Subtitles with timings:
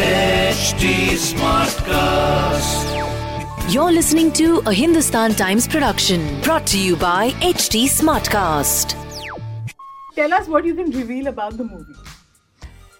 [0.00, 0.84] HT
[1.22, 2.84] Smartcast.
[3.70, 8.94] You're listening to a Hindustan Times production brought to you by HT Smartcast.
[10.14, 11.92] Tell us what you can reveal about the movie.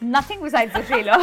[0.02, 1.16] Nothing besides the trailer.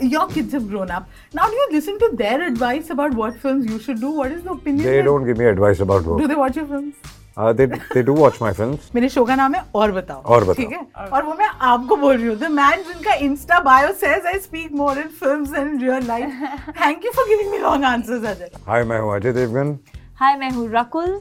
[0.00, 1.06] Your kids have grown up.
[1.34, 4.10] Now, do you listen to their advice about what films you should do?
[4.12, 4.86] What is the opinion?
[4.86, 6.94] They that- don't give me advice about Do they watch your films?
[7.38, 8.86] Uh, they they do watch my films.
[8.94, 10.80] मेरे show का नाम है और बताओ। और बताओ। ठीक है?
[11.12, 14.72] और वो मैं आपको बोल रही हूँ द मैन जिनका insta bio says I speak
[14.80, 18.50] more in films and in real life thank you for giving me long answers Ajay
[18.68, 19.78] hi मैं हूँ अजय देवगन
[20.20, 21.20] हाय मैं हूँ रकुल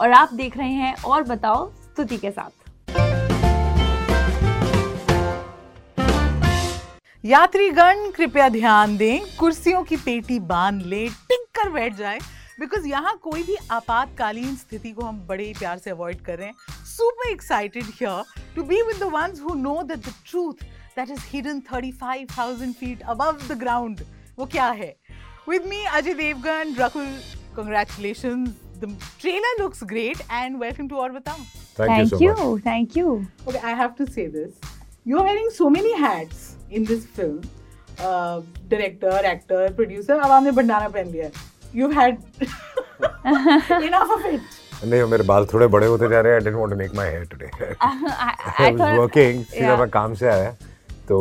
[0.00, 2.50] और आप देख रहे हैं और बताओ स्तुति के साथ।
[7.24, 12.18] यात्रीगण कृपया ध्यान दें कुर्सियों की पेटी बाँध ले टिक कर बैठ जाए।
[12.60, 16.46] बिकॉज़ यहाँ कोई भी आपातकालीन स्थिति को हम बड़े ही प्यार से अवॉइड कर रहे
[16.46, 18.24] हैं super excited here
[18.56, 20.64] to be with the ones who know that the truth
[20.96, 24.00] that is hidden 35000 feet above the ground
[24.38, 24.94] वो क्या है
[25.46, 27.06] with me Ajay Devgan Rakul
[27.54, 31.40] congratulations the trailer looks great and welcome to Batao
[31.78, 33.12] thank you so thank much you thank you
[33.48, 34.50] Okay, I have to say this.
[35.06, 37.38] You're wearing so many hats in this film.
[37.98, 40.18] Uh, director, actor, producer.
[40.18, 41.32] अब आपने bandana पहन लिया है.
[41.73, 42.17] You've had
[43.89, 44.41] enough of it.
[44.85, 47.09] नहीं मेरे बाल थोड़े बड़े होते जा रहे हैं I didn't want to make my
[47.09, 47.45] hair today
[48.63, 50.51] I was working सीधा मैं काम से आया
[51.07, 51.17] तो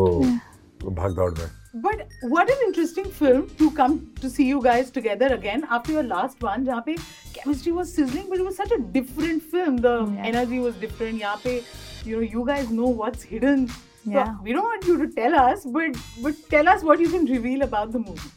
[0.85, 1.47] भाग दौड़ में
[1.85, 2.03] But
[2.33, 6.45] what an interesting film to come to see you guys together again after your last
[6.47, 6.95] one, जहाँ पे
[7.35, 9.77] chemistry was sizzling, but it was such a different film.
[9.89, 10.31] The Yeah.
[10.31, 11.21] energy was different.
[11.23, 11.53] यहाँ पे,
[12.11, 13.67] you know, you guys know what's hidden.
[13.75, 14.33] So Yeah.
[14.47, 17.67] we don't want you to tell us, but but tell us what you can reveal
[17.69, 18.33] about the movie.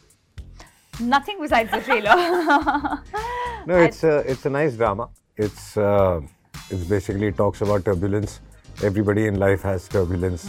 [0.99, 2.15] Nothing besides the trailer.
[3.67, 5.09] No, it's a it's a nice drama.
[5.37, 6.21] It's uh,
[6.69, 8.39] it's basically talks about turbulence.
[8.83, 10.47] Everybody in life has turbulence.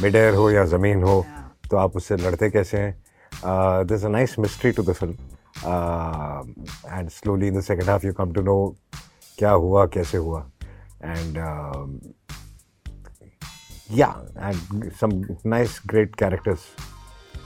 [0.00, 1.14] Midair हो या जमीन हो
[1.70, 2.94] तो आप उससे लड़ते कैसे हैं
[3.42, 5.16] uh, there's a nice mystery to the film
[5.64, 6.42] uh,
[6.88, 8.60] and slowly in the second half you come to know
[9.38, 10.44] क्या हुआ कैसे हुआ
[11.12, 12.00] and um,
[14.00, 14.14] yeah
[14.48, 15.14] and some
[15.44, 16.66] nice great characters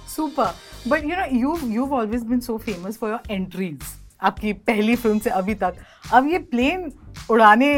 [0.08, 0.54] Super.
[0.86, 3.98] But you know, you've you've always been so famous for your entries.
[4.24, 5.76] आपकी पहली film से अभी तक
[6.14, 6.92] अब ये प्लेन
[7.32, 7.74] उड़ाने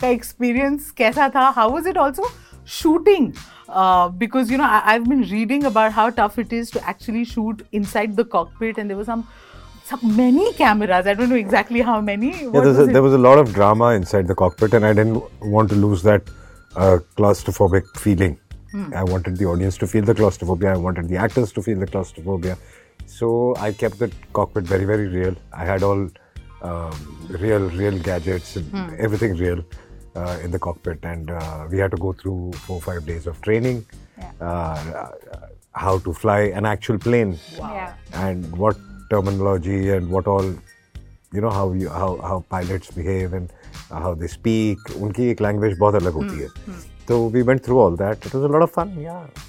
[0.00, 2.30] का एक्सपीरियंस कैसा था how was it also
[2.64, 3.24] shooting
[3.68, 7.24] uh, because you know I, I've been reading about how tough it is to actually
[7.24, 9.24] shoot inside the cockpit and there were some
[9.84, 13.18] some many cameras I don't know exactly how many Yeah, was a, there was a
[13.18, 16.22] lot of drama inside the cockpit, and I didn't want to lose that
[16.76, 18.38] uh, claustrophobic feeling.
[19.01, 20.73] I wanted the audience to feel the claustrophobia.
[20.73, 22.57] I wanted the actors to feel the claustrophobia.
[23.05, 25.35] So I kept the cockpit very, very real.
[25.53, 26.09] I had all
[26.61, 29.63] um, real, real gadgets, and everything real
[30.15, 33.41] uh, in the cockpit, and uh, we had to go through four, five days of
[33.41, 33.85] training.
[34.41, 35.09] Uh,
[35.73, 37.93] how to fly an actual plane Yeah.
[38.13, 38.75] and what
[39.11, 40.43] terminology and what all
[41.33, 43.51] you know how you how how pilots behave and
[44.05, 46.47] how they speak उनकी एक language बहुत अलग होती है
[47.07, 49.45] तो we went through all that it was a lot of fun yeah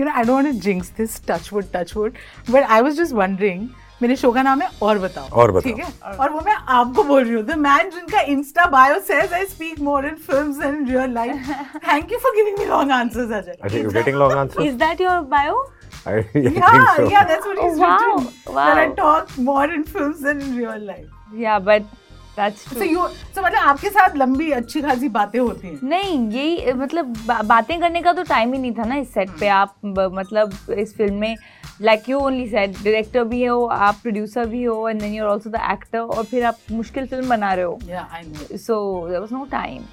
[0.00, 2.14] you know, I don't want to jinx this, touch wood, touch wood,
[2.54, 3.66] but I was just wondering,
[4.02, 7.02] मेरे show का नाम है और बताओ और बताओ। ठीक है और वो मैं आपको
[7.10, 10.74] बोल रही हूँ द मैन जिनका insta bio says I speak more in films and
[10.76, 11.50] in real life
[11.88, 14.78] thank you for giving me long answers Ajay I think you're getting long answers Is
[14.84, 15.60] that your bio?
[16.06, 18.66] I, I think yeah so yeah that's what he's Oh, wow, written wow.
[18.68, 22.05] that I talk more in films than in real life Yeah, but that's true.
[22.39, 23.03] so you
[23.35, 27.79] so मतलब आपके साथ लंबी अच्छी खासी बातें होती हैं नहीं यही मतलब बा, बातें
[27.79, 30.95] करने का तो टाइम ही नहीं था ना इस सेट पे आप ब- मतलब इस
[30.97, 31.35] फ़िल्म में
[31.81, 35.29] like you only set director भी हो आप प्रोड्यूसर भी हो and then you are
[35.31, 38.77] also the actor और फिर आप मुश्किल फ़िल्म बना रहे हो yeah I know so
[39.07, 39.83] there was no time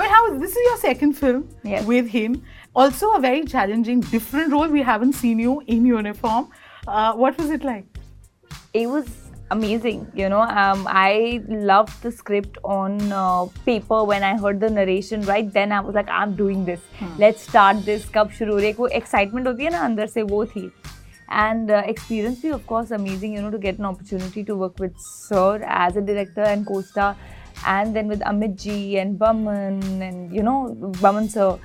[0.00, 1.40] But how this is your second film
[1.70, 1.82] Yes.
[1.88, 2.36] with him.
[2.82, 4.70] Also a very challenging, different role.
[4.74, 6.46] We haven't seen you in uniform.
[6.88, 7.98] Uh, what was it like?
[8.80, 9.10] it was
[9.50, 10.10] amazing.
[10.14, 15.22] You know, um, I loved the script on uh, paper when I heard the narration.
[15.22, 16.80] Right then, I was like, I'm doing this.
[16.98, 17.16] Hmm.
[17.18, 18.04] Let's start this.
[18.06, 18.60] Cup shuru.
[18.90, 20.72] excitement होती है ना
[21.28, 23.34] And uh, experience of course amazing.
[23.34, 27.16] You know, to get an opportunity to work with Sir as a director and co-star,
[27.66, 31.58] and then with Amit ji and Boman and you know Boman sir,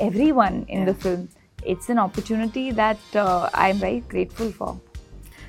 [0.00, 0.84] everyone in yeah.
[0.86, 1.28] the film.
[1.64, 4.78] It's an opportunity that uh, I'm very grateful for.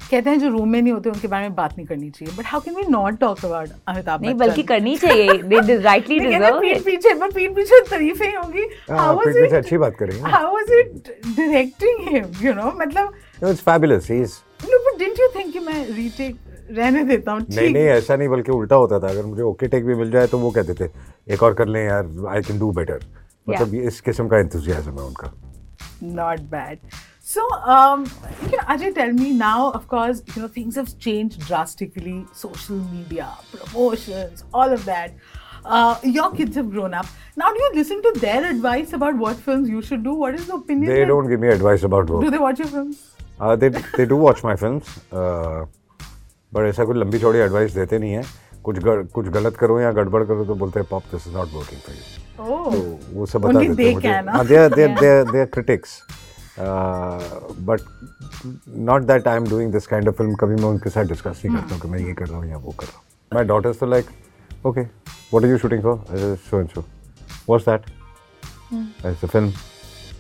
[0.10, 2.46] कहते हैं जो room में नहीं होते उनके बारे में बात नहीं करनी चाहिए। But
[2.48, 6.60] how can we not talk about Amitabh नहीं बल्कि करनी चाहिए। दे राइटली हैं डिजर्व
[6.60, 9.54] पीठ इट पीछे पर पीठ पीछे तारीफें ही होंगी। हाँ, हाउ वाज पीठ पीछे इट
[9.54, 14.12] अच्छी बात करेंगे। How was it directing him you know मतलब no, it's fabulous.
[14.12, 16.36] He's no but didn't you think कि मैं रीटेक
[16.72, 17.42] रहने देता हूँ?
[17.50, 20.28] नहीं नहीं ऐसा नहीं बल्कि उल्टा होता था। अगर मुझे ओके टेक भी मिल जाए
[20.28, 20.90] तो वो कहते थे
[21.34, 23.06] एक और कर लें यार आई कैन डू बेटर
[23.50, 25.32] मतलब ये इस किस्म का इंतजियाज्म है उनका।
[26.16, 26.78] Not bad.
[27.31, 27.43] So,
[27.73, 28.05] um,
[28.45, 32.15] you know, Ajay, tell me now, of course, you know, things have changed drastically.
[32.33, 35.13] Social media, promotions, all of that.
[35.65, 37.07] Uh, your kids have grown up.
[37.37, 40.15] Now, do you listen to their advice about what films you should do?
[40.15, 40.93] What is the opinion?
[40.93, 42.31] They that- don't give me advice about Do work.
[42.37, 43.03] they watch your films?
[43.39, 43.69] Uh, they
[43.99, 44.89] they do watch my films,
[45.21, 45.61] uh,
[46.53, 48.25] but ऐसा कोई लंबी चौड़ी advice देते नहीं है
[48.65, 51.53] कुछ ग, कुछ गलत करो या गड़बड़ करो तो बोलते हैं pop this is not
[51.55, 52.73] working for you Oh.
[52.73, 52.81] तो
[53.15, 54.37] वो सब बता Only देते they हैं मुझे can, huh?
[54.37, 55.91] हाँ दे दे दे दे critics
[56.60, 57.82] but
[58.90, 61.56] not that I am doing this kind of film कभी मैं उनके साथ डिस्कस नहीं
[61.56, 63.04] करता हूँ कि मैं ये कर रहा हूँ या वो कर रहा हूँ
[63.34, 64.10] माई डॉटर्स तो like
[64.66, 66.82] okay what are you shooting for show and show
[67.50, 67.94] what's that
[69.04, 69.54] It's a film.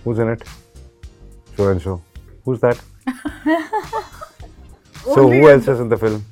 [0.03, 0.43] Who's in it?
[1.57, 2.01] So and so.
[2.43, 2.79] Who's that?
[5.03, 6.23] so who else is in the film?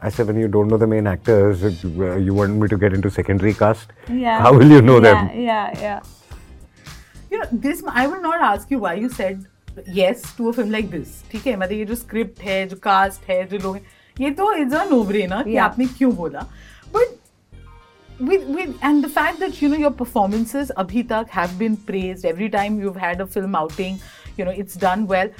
[0.00, 2.92] I said, when you don't know the main actors, uh, you want me to get
[2.92, 3.88] into secondary cast?
[4.08, 4.40] Yeah.
[4.40, 5.40] How will you know yeah, them?
[5.40, 6.00] Yeah, yeah.
[7.38, 9.44] You know, this I will not ask you why you said
[9.86, 11.10] yes to a film like this.
[11.32, 13.82] ठीक है मतलब ये जो script है जो cast है जो लोग हैं,
[14.20, 15.56] ये तो इज़ अ नो ब्रेनर कि.
[15.66, 16.40] आपने क्यों बोला
[16.94, 17.16] but
[18.28, 22.24] with with and the fact that you know your performances abhi tak have been praised
[22.30, 24.00] every time you've had a film outing
[24.38, 25.30] you know it's done well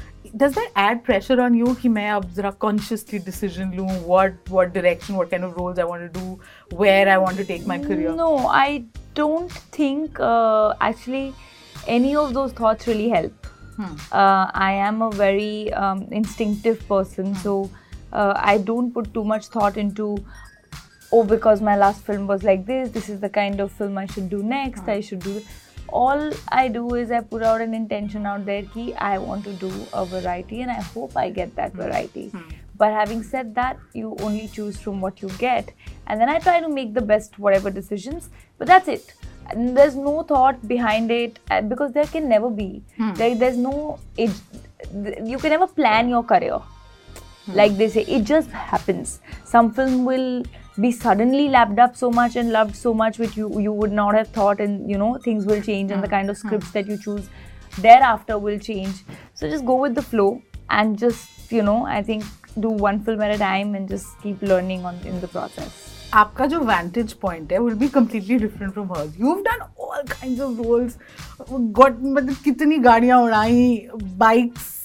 [0.43, 4.73] does that add pressure on you कि मैं अब जरा consciously decision लूँ what what
[4.79, 7.81] direction what kind of roles I want to do where I want to take my
[7.89, 8.31] career No,
[8.63, 8.85] I
[9.23, 11.27] don't think uh, actually
[11.89, 13.47] any of those thoughts really help.
[14.13, 17.71] Uh, I am a very um, instinctive person, so
[18.13, 20.19] uh, I don't put too much thought into.
[21.13, 22.91] Oh, because my last film was like this.
[22.91, 24.89] This is the kind of film I should do next.
[24.89, 25.41] I should do.
[25.89, 29.53] All I do is I put out an intention out there ki I want to
[29.55, 32.31] do a variety, and I hope I get that variety.
[32.77, 35.73] But having said that, you only choose from what you get,
[36.07, 38.29] and then I try to make the best whatever decisions.
[38.59, 39.15] But that's it.
[39.55, 42.83] There's no thought behind it uh, because there can never be.
[42.97, 43.15] Hmm.
[43.15, 43.99] There, there's no.
[44.17, 44.31] It,
[45.25, 46.59] you can never plan your career.
[47.47, 47.53] Hmm.
[47.53, 49.21] Like they say it just happens.
[49.45, 50.45] Some film will
[50.81, 54.15] be suddenly lapped up so much and loved so much which you you would not
[54.15, 56.19] have thought and you know things will change and the hmm.
[56.19, 57.29] kind of scripts that you choose
[57.79, 59.03] thereafter will change.
[59.35, 62.25] So just go with the flow and just you know i think
[62.61, 66.47] do one film at a time and just keep learning on in the process आपका
[66.47, 70.41] जो vantage point है will be completely different from hers you have done all kind
[70.41, 70.99] of roles
[71.51, 73.89] got मतलब कितनी गाड़ियाँ उड़ाई
[74.19, 74.77] bikes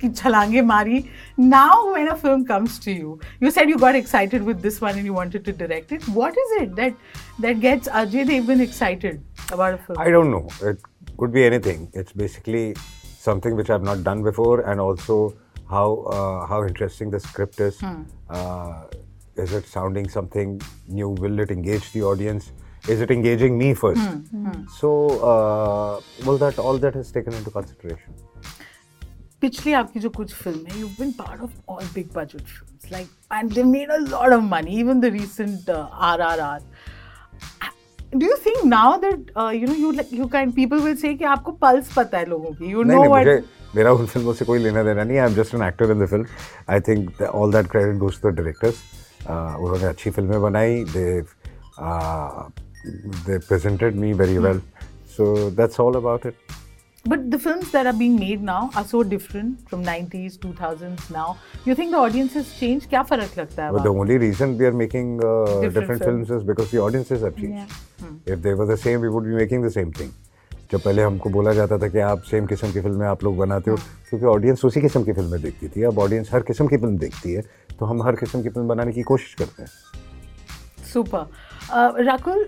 [0.00, 1.04] की छलांगे मारी.
[1.38, 4.98] Now when a film comes to you you said you got excited with this one
[4.98, 6.96] and you wanted to direct it what is it that
[7.40, 9.20] that gets Ajay Devgn excited
[9.52, 10.86] about a film I don't know it
[11.18, 12.72] could be anything it's basically
[13.24, 15.16] something which I have not done before and also
[15.70, 15.96] how
[16.48, 17.84] how interesting the script is
[19.35, 21.09] is it sounding something new?
[21.09, 22.51] Will it engage the audience?
[22.87, 24.01] Is it engaging me first?
[24.79, 24.91] So,
[25.31, 28.13] uh, well, that all that is taken into consideration.
[29.41, 33.09] पिछली आपकी जो कुछ film है you've been part of all big budget films like
[33.39, 35.75] and they made a lot of money even the recent uh,
[36.07, 36.61] RRR
[38.17, 41.13] do you think now that uh, you know you like you kind people will say
[41.17, 43.43] कि आपको pulse पता है लोगों की you नहीं know नहीं what मुझे
[43.75, 46.07] मेरा उन फिल्मों से कोई लेना देना नहीं I am just an actor in the
[46.09, 46.25] film
[46.69, 48.83] I think all that credit goes to the directors
[49.28, 51.20] उन्होंने अच्छी फ़िल्में बनाई they
[53.26, 54.60] they presented me very well
[55.16, 56.34] so that's all about it
[57.04, 61.24] but the films that are being made now are so different from 90s 2000s now
[61.68, 64.68] you think the audience has changed क्या फ़र्क लगता है But the only reason we
[64.68, 66.28] are making uh, Different different, films.
[66.28, 67.56] films is because the audiences have changed.
[67.56, 68.04] Yeah.
[68.04, 68.14] Hmm.
[68.34, 70.12] If they were the same, we would be making the same thing.
[70.72, 73.70] जब पहले हमको बोला जाता था कि आप same किस्म की फ़िल्में आप लोग बनाते
[73.70, 73.76] हो
[74.10, 77.32] क्योंकि ऑडियंस उसी किस्म की फ़िल्में देखती थी अब ऑडियंस हर किस्म की फ़िल्म देखती
[77.32, 77.42] है
[77.78, 79.70] तो हम हर किस्म की फ़िल्म बनाने की कोशिश करते हैं
[80.92, 81.26] Super.
[81.72, 82.40] Uh, Rakul,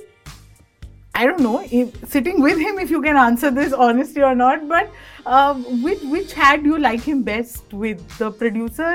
[1.15, 4.69] I don't know if sitting with him if you can answer this honestly or not,
[4.69, 4.91] but
[5.25, 8.91] um, which which hat do you like him best with the producer,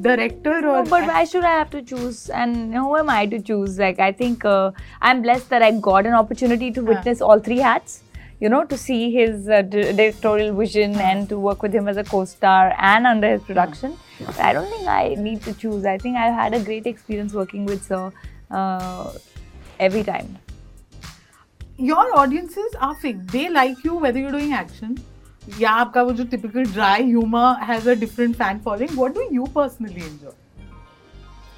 [0.00, 2.28] director, or No, but why should I have to choose?
[2.30, 3.78] And who am I to choose?
[3.78, 4.70] Like, I think uh,
[5.02, 7.26] I'm blessed that I got an opportunity to witness uh.
[7.26, 8.03] all three hats.
[8.39, 11.97] You know, to see his uh, di- directorial vision and to work with him as
[11.97, 13.97] a co-star and under his production.
[14.39, 15.85] I don't think I need to choose.
[15.85, 18.11] I think I've had a great experience working with Sir
[18.51, 19.11] uh,
[19.79, 20.37] every time.
[21.87, 23.27] your audiences are fixed.
[23.33, 24.97] They like you whether you're doing action.
[25.59, 28.95] या आपका वो जो typical dry humor has a different fan following.
[29.01, 30.33] What do you personally enjoy?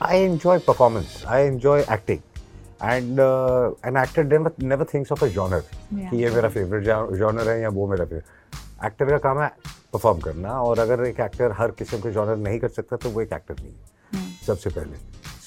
[0.10, 1.16] I enjoy performance.
[1.26, 2.22] I enjoy acting.
[2.83, 3.21] and
[3.87, 4.25] an actor
[4.63, 5.63] never thinks of a genre
[5.95, 6.85] कि ये मेरा favourite
[7.19, 9.49] genre है या वो मेरा फेवरेट एक्टर का काम है
[9.93, 13.21] परफॉर्म करना और अगर एक एक्टर हर किस्म के जॉनर नहीं कर सकता तो वो
[13.21, 14.47] एक एक्टर नहीं है hmm.
[14.47, 14.97] सबसे पहले.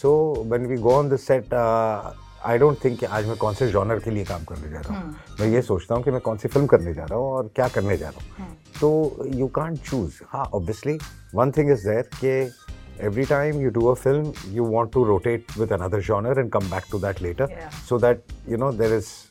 [0.02, 3.68] So when we go on the set I don't think कि आज मैं कौन से
[3.72, 5.14] जॉनर के लिए काम करने जा रहा हूँ.
[5.14, 5.40] Hmm.
[5.40, 7.68] मैं ये सोचता हूँ कि मैं कौन सी फ़िल्म करने जा रहा हूँ और क्या
[7.68, 8.48] करने जा रहा हूँ.
[8.48, 8.80] Hmm.
[8.80, 10.98] तो यू कॉन्ट चूज़ हाँ obviously
[11.36, 12.52] one thing is there कि
[13.00, 16.68] every time you do a film, you want to rotate with another genre and come
[16.70, 17.70] back to that later, yeah.
[17.70, 19.29] so that you know there is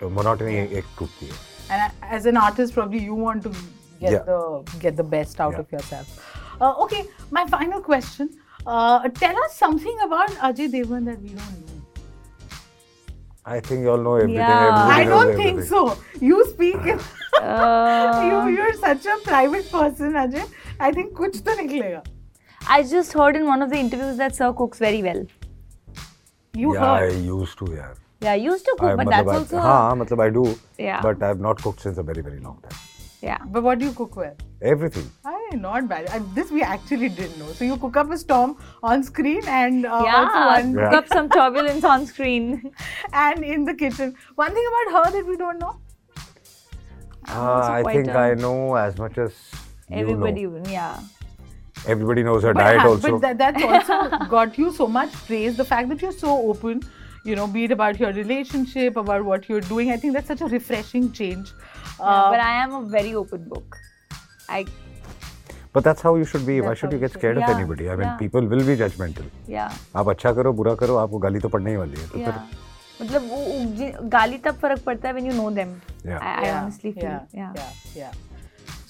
[0.00, 0.68] monotony.
[0.72, 0.82] Yeah.
[1.70, 3.50] And as an artist, probably you want to
[4.00, 4.18] get yeah.
[4.18, 6.08] the get the best out of yourself.
[6.60, 8.30] Uh, okay, my final question.
[8.66, 11.66] Uh, tell us something about Ajay Devgan that we don't know.
[13.46, 14.36] I think you all know everything.
[14.36, 14.86] Yeah.
[14.86, 15.56] I don't everything.
[15.56, 15.96] think so.
[16.20, 16.76] You speak.
[17.40, 18.44] uh...
[18.46, 20.46] you, you're such a private person, Ajay.
[20.78, 22.04] I think kuch to niklega.
[22.74, 25.26] I just heard in one of the interviews that sir cooks very well.
[26.54, 27.12] You yeah, heard?
[27.12, 27.94] I used to, yeah.
[28.22, 29.58] Yeah, I used to cook, I, but that's also.
[29.58, 30.44] Haan, matlab I do.
[30.78, 31.00] Yeah.
[31.02, 32.78] But I've not cooked since a very, very long time.
[33.22, 33.38] Yeah.
[33.46, 34.34] But what do you cook with?
[34.62, 35.10] Everything.
[35.24, 36.08] I not bad.
[36.10, 37.52] I, this we actually didn't know.
[37.52, 40.84] So you cook up a storm on screen and uh, yeah, also one yeah.
[40.84, 42.72] cook up some turbulence on screen
[43.12, 44.14] and in the kitchen.
[44.36, 45.80] One thing about her that we don't know.
[47.28, 48.18] Uh, I think a...
[48.18, 49.32] I know as much as
[49.90, 50.42] everybody.
[50.42, 50.70] You know.
[50.70, 51.00] Yeah
[51.93, 53.19] Everybody knows her But, diet ha- also.
[53.19, 55.57] but that, that's also got you so much praise.
[55.57, 56.81] The fact that you're so open,
[57.25, 59.91] you know, be it about your relationship, about what you're doing.
[59.91, 61.51] I think that's such a refreshing change.
[61.99, 63.77] Yeah, Uh, but I am a very open book.
[64.49, 64.65] I
[65.75, 66.53] But that's how you should be.
[66.61, 67.87] Why That's should how you you get should- scared of yeah, anybody?
[67.93, 68.17] I mean, yeah.
[68.23, 69.25] people will be judgmental.
[69.55, 72.37] yeah आप अच्छा करो बुरा करो आपको गाली तो पड़ने ही वाली है तो yeah.
[73.01, 75.73] मतलब वो वो जि- गाली तब फर्क पड़ता है when you know them.
[76.11, 76.19] Yeah.
[76.19, 77.09] I, I yeah, honestly feel.
[77.09, 77.51] yeah, Yeah.
[77.59, 78.13] yeah, yeah.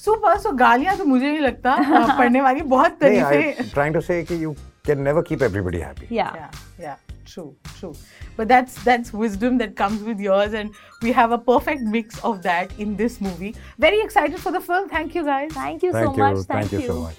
[0.01, 0.35] Super.
[0.43, 4.25] So गालियाँ तो मुझे नहीं लगता uh, पढ़ने वाली बहुत तरीके I'm trying to say
[4.25, 4.57] कि you
[4.89, 6.07] can never keep everybody happy.
[6.19, 6.37] Yeah.
[6.37, 6.97] yeah yeah
[7.33, 7.95] true true
[8.37, 12.43] but that's that's wisdom that comes with yours and we have a perfect mix of
[12.47, 16.07] that in this movie very excited for the film thank you guys Thank you Thank
[16.07, 16.25] so you.
[16.25, 16.47] much.
[16.47, 17.17] Thank Thank you you so much.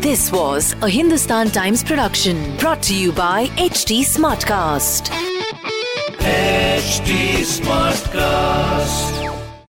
[0.00, 5.35] This was a Hindustan Times production brought to you by HT Smartcast.
[6.26, 7.10] HT
[7.46, 9.05] Smartcast.